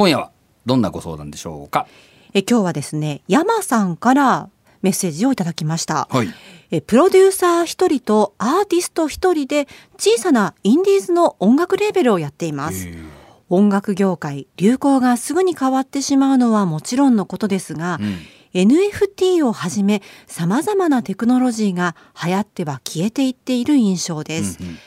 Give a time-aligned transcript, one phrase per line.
[0.00, 0.30] 今夜は
[0.64, 1.86] どんなご相談でしょうか？
[2.32, 4.48] え今日はですね山さんから
[4.80, 6.28] メッセージをいただきました、はい。
[6.70, 9.68] えプロデューサー一人とアーティスト一人で
[9.98, 12.88] 小さなインディーズの音楽レーベルをやっています。
[12.88, 12.92] え。
[12.92, 13.04] ー
[13.50, 18.16] 音楽業界流行がすぐに変わってしまうのはもちろんのことですが、うん。
[18.54, 21.94] NFT をはじめ様々なテクノロジーが
[22.24, 24.78] 流行っては消えていっている印象です、うんうん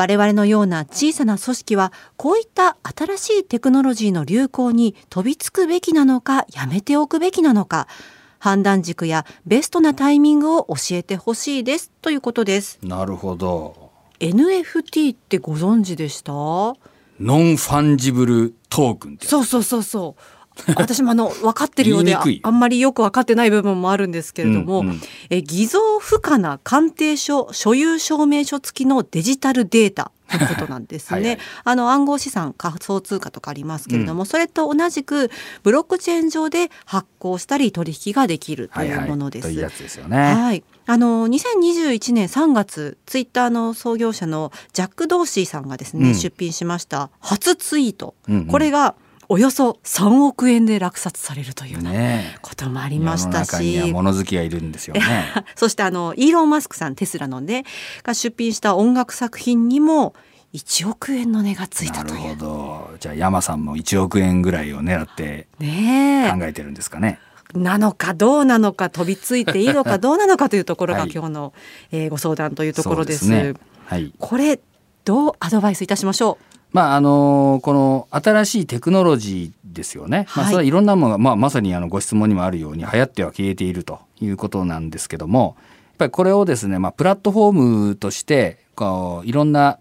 [0.00, 7.86] 我々のような小さな組織はこういった新しいテクノロジーの流行に飛びつくべきなのかやめておくべきなのか
[8.38, 12.78] 判断軸やベストなタイミングを教えてほしいですということです。
[12.82, 13.90] なるほど。
[14.20, 16.32] NFT ってご存知でした？
[16.32, 16.76] ノ
[17.20, 20.22] ンファンジブルトークンそうそうそうそう
[20.76, 25.00] 私もあの分かってるようであんまりよく分かってない部分もあるんですけれども、うんうん。
[25.30, 31.20] え偽造不可な鑑定書所有証明書付きのデジタルデータということなんですね。
[31.20, 31.38] はいはい。
[31.64, 35.30] あの暗号資産仮想通貨とかありますけれども、それと同じく
[35.62, 39.48] ブロックチェーン上で発行したり取引ができるというものです。
[39.48, 40.16] というやつですよね。
[40.16, 46.14] はい、あの2021年3月ツイッターの創業者のジャック・ドーシーさんがですね、うん。
[46.14, 48.46] 出品しました初ツイート、うんうん。
[48.46, 48.94] これが
[49.32, 53.92] およそ3億円で落札されるというようなねこともあありました世の中にはし。
[53.92, 55.00] 物好きがいるんですよね。
[55.54, 57.64] そしてあのイーロン・マスクさんテスラのね
[58.02, 60.14] が出品した音楽作品にも
[60.52, 62.36] 1億円の値がついなるほたという。
[62.36, 62.90] ど。
[62.98, 67.20] じゃあ山さんも1億円ぐらいを狙ってね考えてるんですかね。
[67.54, 71.52] えなのかどうなのか飛びついていいのかどうなのかというところがはい今日の、
[71.92, 73.26] えーご相談というところです。
[73.26, 73.54] そうね。
[73.86, 74.12] はい。
[74.18, 74.58] これ
[75.04, 76.36] どうアドバイスいたしましょ
[76.72, 80.26] まああのこの新しいテクノロジーですよね。
[80.36, 87.52] まあはいそれはいろんなものがまあまさにあのご質問にもあるように流行っては消えているということなんですけども、やっぱりこれをですねまあプラットフォー
[87.88, 89.78] ムとしてこういろんな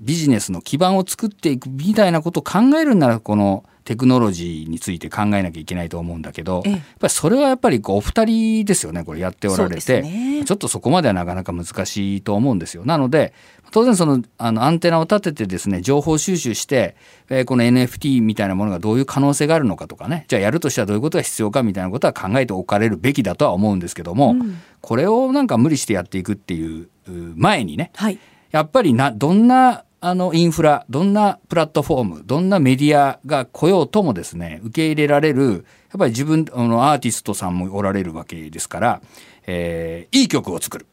[0.00, 12.84] ビジネスの基盤を作っていくみたいなことを考えるならこのテクノロジーについて考えなきゃいけないと思うんだけど、ええやっぱりそれはやっぱりこうお二人ですよねこれやっておられて、ねちょっとそこまではなかなか難しいと思うんですよ。
[12.84, 13.32] なので
[13.70, 16.96] 当然そのあのアンテナを立ててですね情報収集して、
[17.30, 27.98] えーこの NFT みたいなものがどういう可能性があるのかとかねじゃあやるとしたらどういうことが必要かみたいなことは考えておかれるべきだとは思うんですけども、うんこれをなんか無理してやっていくっていうう前にねう。
[27.98, 28.20] はい。
[28.52, 39.02] やっぱりなどんなあのインフラどんなプラットフォームどんなメディアが来ようともですね受け入れられるやっぱり自分あのアーティストさんもおられるわけですから、
[39.48, 40.86] えーいい曲を作る。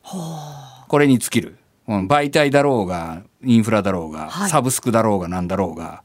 [0.87, 1.57] これに尽きる。
[1.87, 4.49] うん媒体だろうがインフラだろうが、はい。
[4.49, 6.01] サブスクだろうがなんだろうが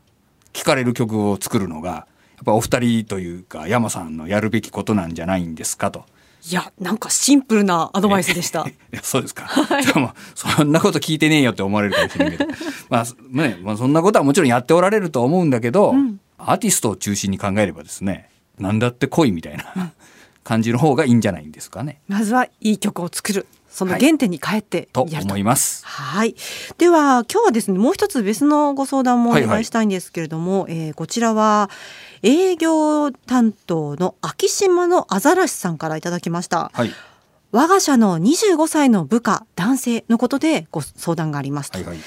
[0.53, 2.07] 聴かれる曲を作るのがや
[2.43, 6.05] っぱお二人というか山さんのやるべきことなんじゃないんですかと。
[6.51, 8.67] いやなんかシンプルなアドバイスでした。
[8.67, 9.49] いやそうですか。
[9.83, 12.47] じゃあもうそんなこと聞いてねえよって思われるかもしれんけど、
[12.89, 19.93] まあね、まあそんなことはもちろんやっておられると思うんだけど、んアーティストを中心に考えればですね、なんだって来いみたいな
[20.43, 22.01] 感じの方がいいんじゃないんですかね。
[22.09, 25.33] まずはいい曲を作るそのはい原点に帰ってとやると。
[25.33, 25.85] 思います。
[25.87, 26.35] はい。
[26.79, 31.71] では今日はですねもう一つ別のご相談もおはいはい願いしたいんですけれども、えーこちらは
[32.23, 36.71] 営業担当の秋島のアザラシさんからいただきました。
[36.75, 36.91] はい。
[37.51, 41.79] 我が社の25歳の部下男性のことでご相談がありますと。
[41.79, 41.99] はいはい。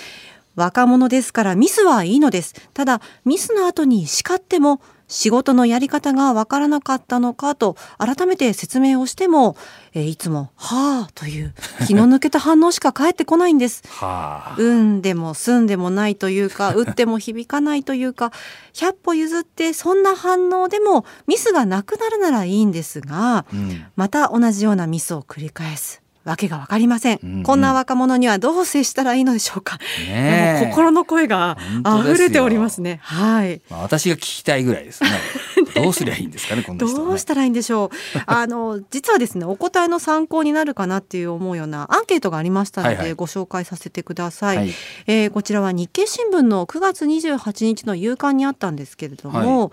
[0.56, 2.54] 若者ですからミスはいいのです。
[2.74, 9.58] ただミスの後に叱っても仕事のやり方がわからなかったのかと改めて説明をしても、
[9.94, 11.54] えーいつも「はあ」という
[11.86, 13.84] 気の抜けた反応しか返ってこないんです。
[13.88, 14.56] はあ。
[14.58, 18.32] 運でも済んでもないというか打っても響かないというか
[18.74, 23.86] 100歩譲ってそんな反応でもミスがなくなるならいいんですがうん。
[23.98, 31.58] また同じようなミスを繰り返すわけが分かりません、うんうんこんな若者にはどう接したらいいのでしょうか、ね心の声が
[32.04, 35.10] 溢れておりますねはいまあ、私が聞きたいぐらいですね。
[35.76, 36.98] どうすりゃいいんですかね、この人は、ね。
[36.98, 38.20] どうしたらいいんでしょう。
[38.26, 44.58] あの実はですね、お答えの参考になるかなっていう思うようなアンケートがありましたので、はいはいご紹介させてください。
[44.58, 44.74] はい
[45.08, 49.72] えーこちらは日経新聞の9月28日の夕刊にあったんですけれども。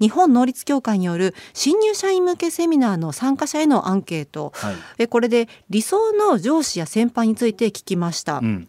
[0.00, 4.74] 日本能率協会による新入社員向けセミナーの参加者へのアンケートはい。
[4.98, 8.68] えこれで理想の上司や先輩について聞きました、うん。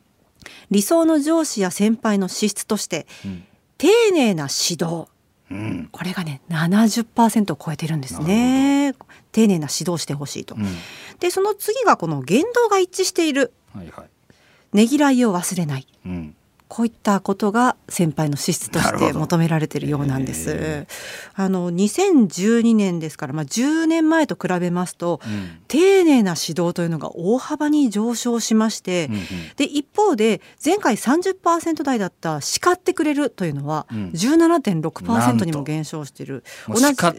[0.71, 3.43] 理想の上司や先輩の資質としてうん。
[3.77, 5.07] 丁寧な指導
[5.51, 5.89] うん。
[5.91, 8.93] これがね70%を超えてるんですね
[9.31, 10.65] 丁寧な指導してほしいと、うん。
[11.19, 14.09] でその次がこの言動が一致しているはいはい。
[14.73, 16.35] ねぎらいを忘れないうん。
[16.67, 20.85] こういったことが先輩の資質として求められているようなんです。
[21.33, 29.21] あの2012年ですから、まあ、10年前と比べますと、うん、丁寧な指導というのが大幅に上昇しまして、うんうん、
[29.55, 36.43] で一方で前回30%台だった叱ってくれるというのは17.6%にも減少している。
[36.67, 37.15] うん、叱っ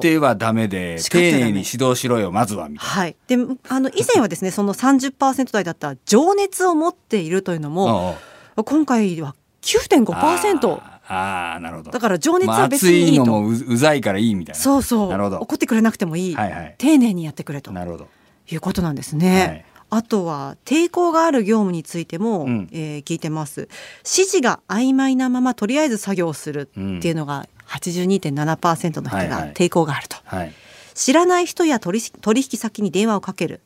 [0.00, 2.92] てはダメで丁寧に指導しろよまずはみたいな。
[2.92, 3.36] はい、で
[3.68, 8.18] あの以前はですねその30%台だった情熱を持っているというのも
[8.64, 10.80] 今回は9.5%。
[11.12, 11.90] ああなるほど。
[11.90, 14.60] だから情熱は別にいいと、まあ、いのもうざいからいいみたいな。
[14.60, 15.08] そうそう。
[15.10, 15.38] なるほど。
[15.38, 17.72] 怒ってくれなくてもいい、はいはい、丁寧にやってくれと。
[17.72, 18.08] なるほど。
[18.54, 23.68] いうことなんですね、はい、あとは抵抗がある業務についても、うん、えー、聞いてます。
[23.98, 26.64] 指示が曖昧なままとりあえず作業するっ
[27.00, 30.54] ていうのが82.7%の人が抵抗があると、はいはい、
[30.94, 31.46] 知らない。
[31.46, 33.60] 人や取取引先に電話をかける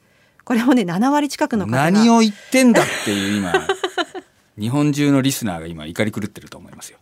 [0.45, 3.35] これもね7割近くの方が何を言ってんだってい。
[3.35, 3.53] う今
[4.59, 6.99] 日本中のリスナーが今怒り狂ってると思いますよ。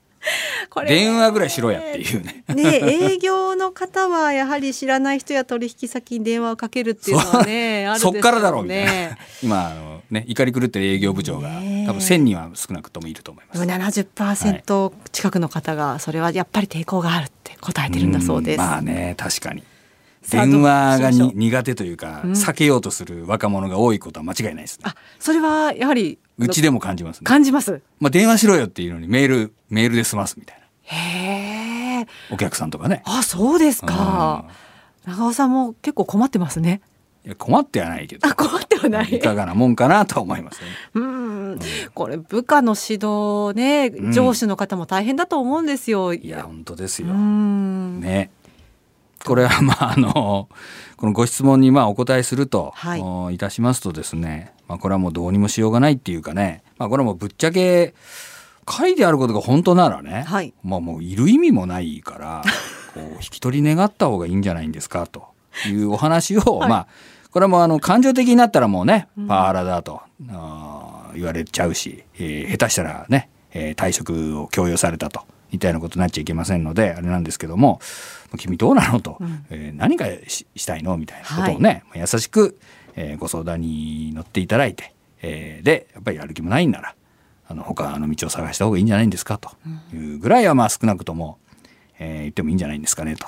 [0.87, 2.45] 電話ぐらいしろやっていうね。
[2.49, 2.81] ね
[3.13, 9.19] 営業の方はやはり知らない人や取引先に電話をかけるっていうのはねそっからだろうみたいな。
[9.43, 13.63] 今あのね怒り狂ってる営業部長が多分1,000人は少なくともいると思います。
[13.63, 18.59] 70%近くの方がそれはやっぱり抵抗があるって答えてるんだそうです。
[18.59, 19.65] まあね確かに。
[20.31, 24.85] 電話がに苦手というか、避けようとする若者が多いことは間違いないですね。
[24.87, 27.25] あ、それはやはりうちでも感じますね。
[27.25, 27.83] 感じます。
[28.01, 30.63] まあ電話しろよっていうのにメールメールで済ますみたいな。
[30.83, 32.07] へえ。
[32.31, 33.03] お客さんとかね。
[33.05, 34.47] あ、そうですか。
[35.07, 36.81] 長尾さんも結構困ってますね。
[37.25, 38.27] いや困ってはないけど。
[38.27, 39.15] あ、困ってはない。
[39.15, 40.67] いかがなもんかなと思いますね。
[40.95, 41.59] うん、
[41.95, 46.15] これ部下の指導ね、上司の方も大変だと思うんですよ。
[46.15, 47.09] いや本当ですよ。
[47.09, 48.31] ね。
[49.25, 50.49] これはまああの
[50.97, 57.95] このご質問にまあお答えすると、はい、いたしますとですね、まあ、これはもうどうにもしようがないっていうかね、まあ、これはもうぶっちゃけ
[58.71, 62.43] 書いてあることが本当ならね、はい、まあもういる意味もないから
[62.95, 65.25] こう引き取り願った方がいいんじゃないんですかと
[65.67, 66.87] いうお話を、はい、まあ
[67.31, 70.29] これはもうあの感情的になったらもうねパワハラだと、うん、
[71.15, 77.81] 言われちゃうし、えー、下手したらね、えー、退職を強要されたとみたいなことになっちゃいけませんのであれなんですけども
[78.39, 82.59] 「君どうなの?」と、うん、えー、何がしたいの?」みたいなことをね、はい、優しく、
[82.97, 86.95] えー、ご相談に乗っていただいて、えー、でやっぱりやる気もないんなら
[87.49, 89.51] あの他の道を探した方がいいんじゃないんですかと
[89.95, 91.39] いうぐらいはまあ少なくとも、
[91.99, 93.27] えー、言ってもいいんじゃないんですかねと。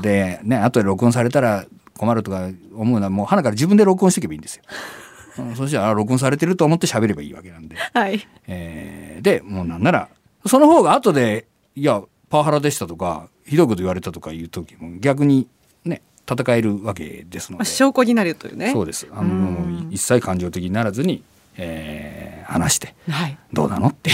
[0.00, 4.62] でね後で録音されたら困るとか思うのはもう花から自分で録音しておけばいいんですよ。
[5.56, 10.08] そしたら録音されてると思って喋ればいいわけなんで、はいえー、でもうなんなら
[10.48, 15.46] その方が後でいやパワハラでしたとかひどいこと言われたとかいう時も逆に
[15.84, 18.72] ね戦えるわけですので、証拠になるというね。
[18.72, 19.06] そうです。
[19.12, 21.22] あの一切感情的にならずに、
[21.56, 24.12] えー、話して、はい、どうなのってい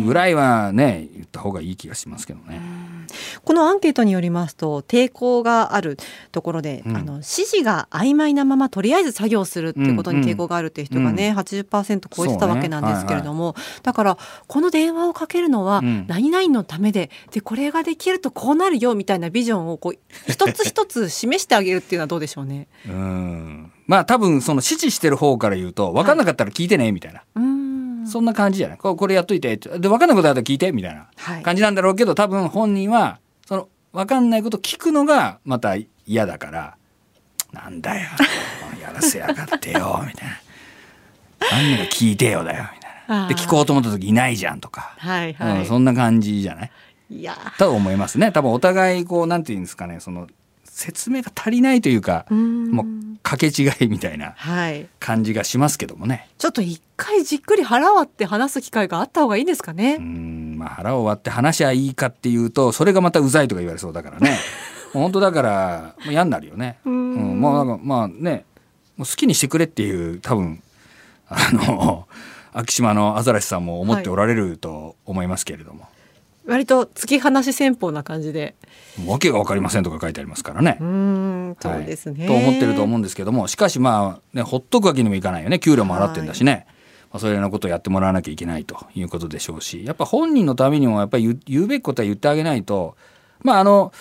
[0.00, 2.60] うぐらいはね言った方がいい気がしますけどね。
[3.44, 5.96] このアンケートによりますと抵抗がある
[6.32, 19.98] ところで、うん、あの指示が曖昧なままとりあえず作業するっていうことに抵抗があるっていう人がね、うん、80%超えてたわけなんですけれども、ねはいはい、だからこの電話をかけるのは何々のためででこれができるとこうなるよみたいなビジョンをこう
[20.30, 22.68] 一つ一つ示してあげるっていうのはどうでしょうね。
[22.86, 23.72] うん。
[23.86, 27.22] まあ多分その指示してる方から言うと分かんなかったら聞いてねみたいな。
[27.34, 27.57] はい
[28.08, 28.78] そんな感じじゃない？
[28.78, 31.06] これやっといてで分かんないことあったら聞いてみたいな。
[31.42, 35.76] 感じなんだろうけど、はい、多分本人はその分かんないこと聞くのがまた
[36.06, 36.76] 嫌だから
[37.52, 38.08] 「なんだよ。
[38.82, 40.34] やらせやがってよ」みたいな
[41.52, 43.28] 「何が聞いてよ」だよみたいな。
[43.28, 46.70] で聞こうと思った時いないじゃんとか、はいはい、うん、そんな感じじゃない？
[47.10, 48.32] いやと思いますね。
[48.32, 50.26] 多分お互いこうなんていうんですかねその
[50.78, 52.86] 説明が足りないというかもう
[53.24, 54.36] 掛け違いみたいな
[55.00, 59.96] 感じがしますけどもね、はい、ちょっと一回じっくり腹割って話す機会があった方がいいんですかね。
[59.98, 64.38] うんまあ腹を割って話しゃいいかっていうとそれがまたうざいとか言われそうだからね。
[64.94, 66.78] 本当だから嫌になるよね。
[66.84, 68.44] うん、まあなんかまあね
[68.96, 70.62] もう好きにしてくれっていう多分
[71.28, 72.06] あの
[72.52, 75.97] 昭島のアザラシさんも思っておられると思いますけれども、はい
[76.48, 78.56] 割と突き放し戦法な感じで。
[79.06, 80.78] わけが分かりませんとか書いてありますからね。
[80.80, 86.52] うんそうですね、はい、と思ってると思うんですけどもしかしまあねほっとくわけにもいかないよね給料も払ってんだしね。
[86.52, 86.66] はい
[87.10, 92.96] まあ、そういうようなことをやってもらわなきゃいけないということでしょうしやっぱ本人のためにもやっぱり言うべきことは言ってあげないと
[93.40, 93.92] まああの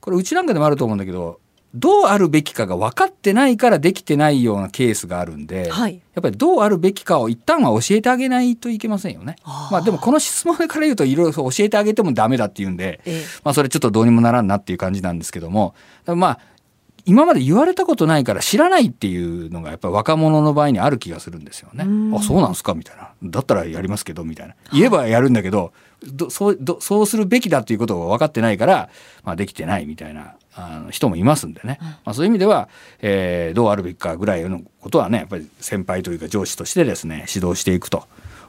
[0.00, 1.40] これうちなんかでもあると思うんだけど
[1.74, 9.36] どうあるべきかが分かってないからできてないようなケースがあるんで、はい、やっぱりどうあるべきかを一旦は教えてあげないといけませんよね。
[9.70, 15.74] まあでもこの質問から言うといろいろ教えてあげてもダメだっていうんで、ええ、まあそれちょっとどうにもならんなっていう感じなんですけども
[16.06, 16.40] まあ
[17.06, 21.84] 今まで言われたことないから知らないっていうのがやっぱり若者の場合にある気がするんですよね。
[22.16, 22.74] あそうなんですか？
[22.74, 23.10] みたいな。
[23.22, 24.54] だったらやりますけどみたいな。
[24.72, 25.72] 言えばやるんだけど
[26.04, 28.88] どそうどそうするべきだっていうことが分かってないから、
[29.24, 32.68] まあ、できてないみたいなあの人もいますんでね、まあ、そういう意味では、
[33.00, 38.04] えー、どうあるべきかぐらいのことはねやっぱり先輩というか上司としてですね指導していくと。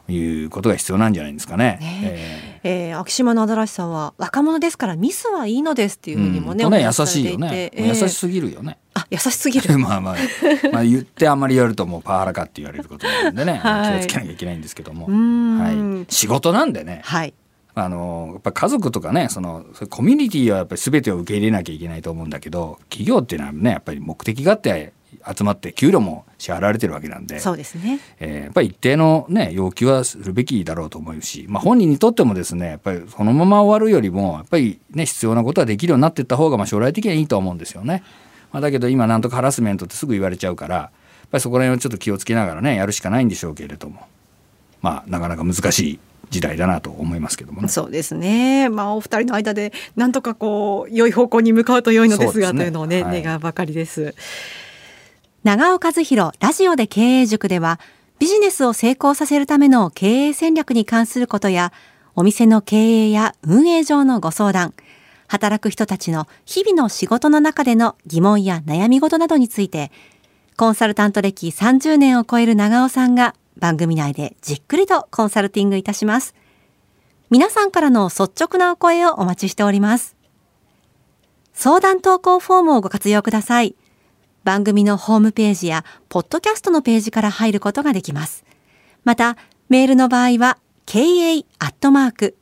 [0.09, 1.77] いうことが必要なんじゃないですかね。
[1.79, 8.77] ねえー、えー、秋島のアザラシさんは若者ですからミスはいいのですっていうふうにもね、うん、ね優しいよね、えー、優しすぎるよね。
[8.93, 9.77] あ優しすぎる。
[9.79, 10.15] まあまあ。
[10.71, 17.33] まあ言ってあんまりやるともうパワハラかって言われることなんでね、 はい、気をつけなきゃいけないんですけども、はい、仕事なんでね、はい、
[17.73, 24.93] あのやっぱ家族とかねそのコミュニティはやっぱり全てを受け入れなきゃいけないと思うんだけど企業っていうのはねやっぱり目的があって
[25.35, 38.03] 集まって給料も支払われてるわけなんでそうですね、えー、やっぱり一定の、ね、要求はするべきだろうと思うし、まあ、本人にとってもですねやっぱりそのまま終わるよりもやっぱり、ね、必要なことはできるようになっていった方がまあ将来的にはいいと思うんですよね。
[38.51, 40.89] まあ、だけど今なんとかハラスメントってすぐ言われちゃうからやっ
[41.31, 44.07] ぱりそこら辺をちょっと気をつけながらねやるしかないんでしょうけれども
[44.81, 45.99] まあなかなか難しい
[46.31, 47.67] 時代だなと思いますけどもね。
[47.67, 48.69] そうですね。
[48.69, 54.15] まあお二人の間でなんとかこう良い方向に向かうと良いのですが、ね、というのをね、はい、願うばかりです。
[55.43, 57.79] 長尾和弘ラジオで経営塾では
[58.19, 61.73] ビジネスを成功させるための経営戦略に関することや
[62.15, 64.75] お店の経営や運営上のご相談、
[65.27, 69.91] 働く人たちの日々の仕事の中での疑問や悩み事などについて
[70.57, 76.35] コンサルタント歴30年を超える長尾さんが番組内でじっくりとコンサルティングいたします。
[77.31, 80.15] 皆さんからの率直なお声をお待ちしております。
[81.53, 83.75] 相談投稿フォームをご活用ください。
[84.43, 88.43] 番組のホームページやポッドキャストのページから入ることができます。
[89.03, 89.37] また、
[89.69, 92.35] メールの場合は ka.joqr.net